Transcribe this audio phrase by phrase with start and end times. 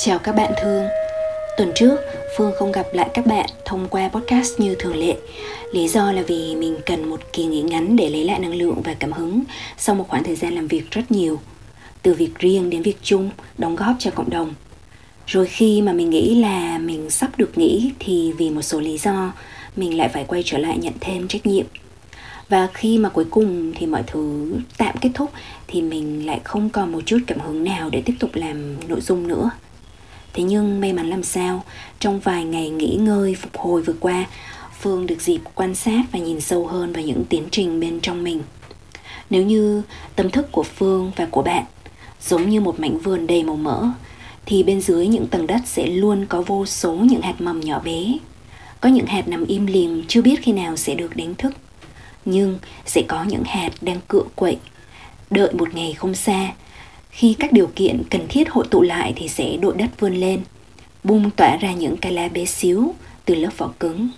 [0.00, 0.84] Chào các bạn thương.
[1.56, 1.96] Tuần trước
[2.36, 5.16] Phương không gặp lại các bạn thông qua podcast như thường lệ.
[5.72, 8.82] Lý do là vì mình cần một kỳ nghỉ ngắn để lấy lại năng lượng
[8.84, 9.42] và cảm hứng
[9.78, 11.40] Sau một khoảng thời gian làm việc rất nhiều
[12.02, 14.54] Từ việc riêng đến việc chung, đóng góp cho cộng đồng.
[15.26, 18.98] Rồi khi mà mình nghĩ là mình sắp được nghỉ Thì vì một số lý
[18.98, 19.32] do
[19.76, 21.66] mình lại phải quay trở lại nhận thêm trách nhiệm.
[22.48, 25.30] Và khi mà cuối cùng thì mọi thứ tạm kết thúc
[25.66, 29.00] thì mình lại không còn một chút cảm hứng nào để tiếp tục làm nội
[29.00, 29.50] dung nữa
[30.38, 31.64] thế nhưng may mắn làm sao,
[32.00, 34.26] trong vài ngày nghỉ ngơi phục hồi vừa qua,
[34.80, 38.24] phương được dịp quan sát và nhìn sâu hơn vào những tiến trình bên trong
[38.24, 38.42] mình.
[39.30, 39.82] Nếu như
[40.16, 41.64] tâm thức của phương và của bạn
[42.28, 43.88] giống như một mảnh vườn đầy màu mỡ,
[44.46, 47.80] thì bên dưới những tầng đất sẽ luôn có vô số những hạt mầm nhỏ
[47.84, 48.14] bé.
[48.80, 51.52] Có những hạt nằm im lìm, chưa biết khi nào sẽ được đánh thức.
[52.24, 54.58] Nhưng sẽ có những hạt đang cựa quậy,
[55.30, 56.52] đợi một ngày không xa
[57.10, 60.40] khi các điều kiện cần thiết hội tụ lại thì sẽ đội đất vươn lên,
[61.04, 64.08] bung tỏa ra những cái lá bé xíu từ lớp vỏ cứng.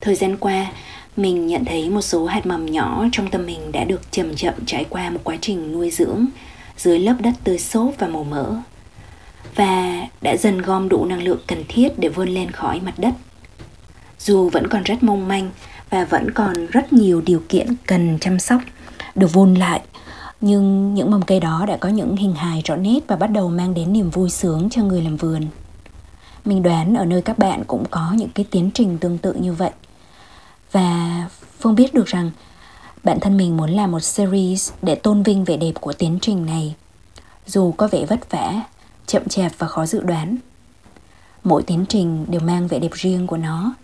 [0.00, 0.66] Thời gian qua,
[1.16, 4.54] mình nhận thấy một số hạt mầm nhỏ trong tâm mình đã được chậm chậm
[4.66, 6.26] trải qua một quá trình nuôi dưỡng
[6.76, 8.54] dưới lớp đất tươi xốp và màu mỡ
[9.54, 13.14] và đã dần gom đủ năng lượng cần thiết để vươn lên khỏi mặt đất.
[14.18, 15.50] Dù vẫn còn rất mong manh
[15.90, 18.60] và vẫn còn rất nhiều điều kiện cần chăm sóc
[19.14, 19.80] được vun lại
[20.42, 23.48] nhưng những mầm cây đó đã có những hình hài rõ nét và bắt đầu
[23.48, 25.46] mang đến niềm vui sướng cho người làm vườn.
[26.44, 29.52] Mình đoán ở nơi các bạn cũng có những cái tiến trình tương tự như
[29.52, 29.70] vậy.
[30.72, 32.30] Và phương biết được rằng
[33.04, 36.46] bản thân mình muốn làm một series để tôn vinh vẻ đẹp của tiến trình
[36.46, 36.74] này.
[37.46, 38.62] Dù có vẻ vất vả,
[39.06, 40.36] chậm chạp và khó dự đoán,
[41.44, 43.74] mỗi tiến trình đều mang vẻ đẹp riêng của nó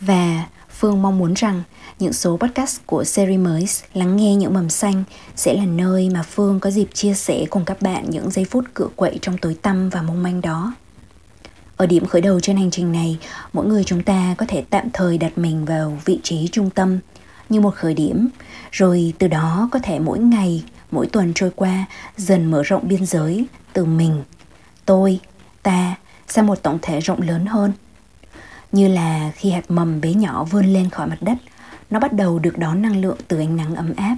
[0.00, 0.44] và
[0.78, 1.62] Phương mong muốn rằng
[1.98, 5.04] những số podcast của series mới Lắng nghe những mầm xanh
[5.36, 8.64] sẽ là nơi mà Phương có dịp chia sẻ cùng các bạn những giây phút
[8.74, 10.74] cựa quậy trong tối tăm và mong manh đó.
[11.76, 13.18] Ở điểm khởi đầu trên hành trình này,
[13.52, 16.98] mỗi người chúng ta có thể tạm thời đặt mình vào vị trí trung tâm
[17.48, 18.28] như một khởi điểm,
[18.72, 21.84] rồi từ đó có thể mỗi ngày, mỗi tuần trôi qua
[22.16, 24.22] dần mở rộng biên giới từ mình,
[24.86, 25.20] tôi,
[25.62, 25.94] ta
[26.28, 27.72] sang một tổng thể rộng lớn hơn–
[28.72, 31.38] như là khi hạt mầm bé nhỏ vươn lên khỏi mặt đất,
[31.90, 34.16] nó bắt đầu được đón năng lượng từ ánh nắng ấm áp.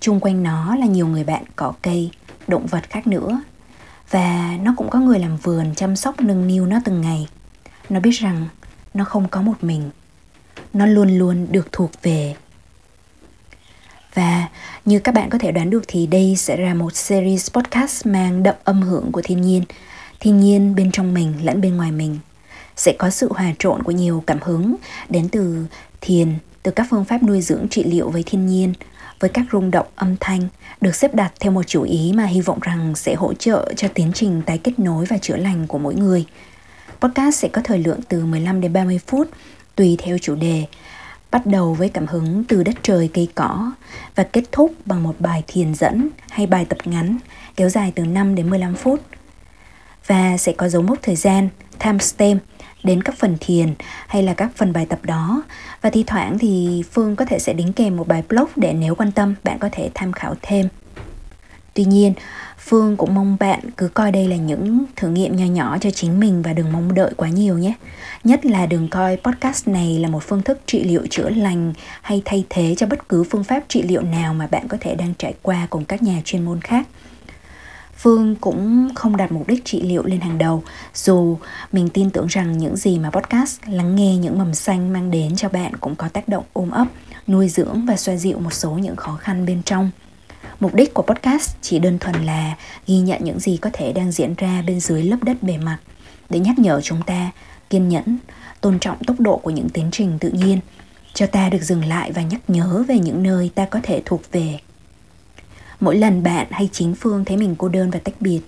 [0.00, 2.10] Trung quanh nó là nhiều người bạn cỏ cây,
[2.46, 3.42] động vật khác nữa.
[4.10, 7.28] Và nó cũng có người làm vườn chăm sóc nâng niu nó từng ngày.
[7.88, 8.48] Nó biết rằng
[8.94, 9.90] nó không có một mình.
[10.72, 12.34] Nó luôn luôn được thuộc về.
[14.14, 14.48] Và
[14.84, 18.42] như các bạn có thể đoán được thì đây sẽ là một series podcast mang
[18.42, 19.62] đậm âm hưởng của thiên nhiên.
[20.20, 22.18] Thiên nhiên bên trong mình lẫn bên ngoài mình
[22.80, 24.76] sẽ có sự hòa trộn của nhiều cảm hứng
[25.08, 25.66] đến từ
[26.00, 28.72] thiền, từ các phương pháp nuôi dưỡng trị liệu với thiên nhiên,
[29.20, 30.48] với các rung động âm thanh
[30.80, 33.88] được xếp đặt theo một chủ ý mà hy vọng rằng sẽ hỗ trợ cho
[33.94, 36.24] tiến trình tái kết nối và chữa lành của mỗi người.
[37.00, 39.28] Podcast sẽ có thời lượng từ 15 đến 30 phút
[39.76, 40.64] tùy theo chủ đề,
[41.30, 43.72] bắt đầu với cảm hứng từ đất trời cây cỏ
[44.14, 47.18] và kết thúc bằng một bài thiền dẫn hay bài tập ngắn
[47.56, 49.00] kéo dài từ 5 đến 15 phút.
[50.10, 51.48] Và sẽ có dấu mốc thời gian,
[51.78, 52.42] timestamp
[52.82, 53.74] đến các phần thiền
[54.06, 55.42] hay là các phần bài tập đó
[55.82, 58.94] và thi thoảng thì Phương có thể sẽ đính kèm một bài blog để nếu
[58.94, 60.68] quan tâm bạn có thể tham khảo thêm.
[61.74, 62.12] Tuy nhiên,
[62.58, 66.20] Phương cũng mong bạn cứ coi đây là những thử nghiệm nhỏ nhỏ cho chính
[66.20, 67.74] mình và đừng mong đợi quá nhiều nhé.
[68.24, 71.72] Nhất là đừng coi podcast này là một phương thức trị liệu chữa lành
[72.02, 74.94] hay thay thế cho bất cứ phương pháp trị liệu nào mà bạn có thể
[74.94, 76.86] đang trải qua cùng các nhà chuyên môn khác.
[78.02, 80.62] Phương cũng không đặt mục đích trị liệu lên hàng đầu
[80.94, 81.38] Dù
[81.72, 85.36] mình tin tưởng rằng những gì mà podcast lắng nghe những mầm xanh mang đến
[85.36, 86.86] cho bạn cũng có tác động ôm ấp,
[87.26, 89.90] nuôi dưỡng và xoa dịu một số những khó khăn bên trong.
[90.60, 92.56] Mục đích của podcast chỉ đơn thuần là
[92.86, 95.78] ghi nhận những gì có thể đang diễn ra bên dưới lớp đất bề mặt
[96.30, 97.30] để nhắc nhở chúng ta
[97.70, 98.18] kiên nhẫn,
[98.60, 100.60] tôn trọng tốc độ của những tiến trình tự nhiên
[101.14, 104.22] cho ta được dừng lại và nhắc nhớ về những nơi ta có thể thuộc
[104.32, 104.58] về.
[105.80, 108.40] Mỗi lần bạn hay chính Phương thấy mình cô đơn và tách biệt,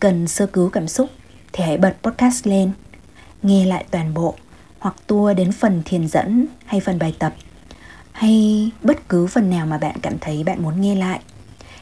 [0.00, 1.10] cần sơ cứu cảm xúc
[1.52, 2.72] thì hãy bật podcast lên,
[3.42, 4.34] nghe lại toàn bộ
[4.78, 7.34] hoặc tua đến phần thiền dẫn hay phần bài tập
[8.12, 11.20] hay bất cứ phần nào mà bạn cảm thấy bạn muốn nghe lại.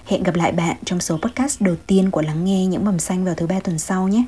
[0.07, 3.25] Hẹn gặp lại bạn trong số podcast đầu tiên của Lắng nghe những mầm xanh
[3.25, 4.25] vào thứ ba tuần sau nhé.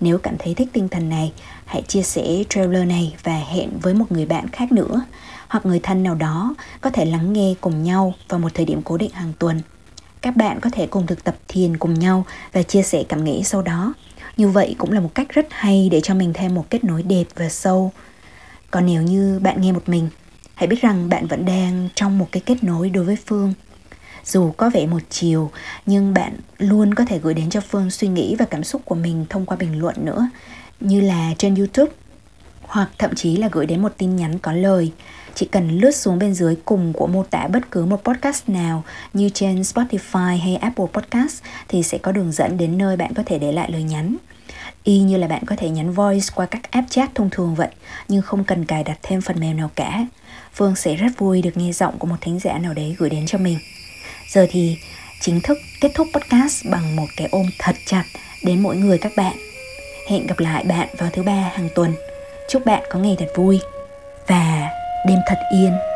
[0.00, 1.32] Nếu cảm thấy thích tinh thần này,
[1.64, 5.00] hãy chia sẻ trailer này và hẹn với một người bạn khác nữa
[5.48, 8.82] hoặc người thân nào đó có thể lắng nghe cùng nhau vào một thời điểm
[8.82, 9.60] cố định hàng tuần
[10.22, 13.42] các bạn có thể cùng thực tập thiền cùng nhau và chia sẻ cảm nghĩ
[13.44, 13.94] sau đó.
[14.36, 17.02] Như vậy cũng là một cách rất hay để cho mình thêm một kết nối
[17.02, 17.92] đẹp và sâu.
[18.70, 20.08] Còn nếu như bạn nghe một mình,
[20.54, 23.54] hãy biết rằng bạn vẫn đang trong một cái kết nối đối với phương.
[24.24, 25.50] Dù có vẻ một chiều,
[25.86, 28.94] nhưng bạn luôn có thể gửi đến cho phương suy nghĩ và cảm xúc của
[28.94, 30.28] mình thông qua bình luận nữa,
[30.80, 31.92] như là trên youtube,
[32.62, 34.92] hoặc thậm chí là gửi đến một tin nhắn có lời
[35.34, 38.84] chỉ cần lướt xuống bên dưới cùng của mô tả bất cứ một podcast nào
[39.12, 43.22] như trên Spotify hay Apple Podcast thì sẽ có đường dẫn đến nơi bạn có
[43.26, 44.16] thể để lại lời nhắn.
[44.84, 47.68] Y như là bạn có thể nhắn voice qua các app chat thông thường vậy,
[48.08, 50.06] nhưng không cần cài đặt thêm phần mềm nào cả.
[50.54, 53.26] Phương sẽ rất vui được nghe giọng của một thính giả nào đấy gửi đến
[53.26, 53.58] cho mình.
[54.32, 54.78] Giờ thì
[55.20, 58.04] chính thức kết thúc podcast bằng một cái ôm thật chặt
[58.44, 59.36] đến mỗi người các bạn.
[60.08, 61.94] Hẹn gặp lại bạn vào thứ ba hàng tuần.
[62.48, 63.60] Chúc bạn có ngày thật vui
[65.10, 65.89] đêm thật yên.